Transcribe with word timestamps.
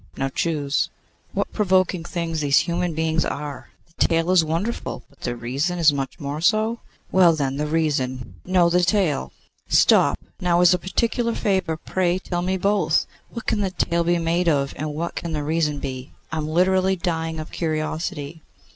Now 0.17 0.29
choose.' 0.29 0.89
'What 1.31 1.53
provoking 1.53 2.03
things 2.03 2.41
these 2.41 2.57
human 2.57 2.95
beings 2.95 3.23
are! 3.23 3.69
The 3.85 4.07
tail 4.07 4.31
is 4.31 4.43
wonderful, 4.43 5.03
but 5.11 5.21
the 5.21 5.35
reason 5.35 5.77
is 5.77 5.93
much 5.93 6.19
more 6.19 6.41
so. 6.41 6.79
Well 7.11 7.33
then, 7.35 7.57
the 7.57 7.67
reason; 7.67 8.33
no, 8.43 8.67
the 8.67 8.83
tail. 8.83 9.31
Stop, 9.69 10.17
now, 10.39 10.61
as 10.61 10.73
a 10.73 10.79
particular 10.79 11.35
favour, 11.35 11.77
pray 11.77 12.17
tell 12.17 12.41
me 12.41 12.57
both. 12.57 13.05
What 13.29 13.45
can 13.45 13.61
the 13.61 13.69
tail 13.69 14.03
be 14.03 14.17
made 14.17 14.49
of 14.49 14.73
and 14.75 14.95
what 14.95 15.13
can 15.13 15.33
the 15.33 15.43
reason 15.43 15.77
be? 15.77 16.13
I 16.31 16.37
am 16.37 16.49
literally 16.49 16.95
dying 16.95 17.39
of 17.39 17.51
curiosity. 17.51 18.41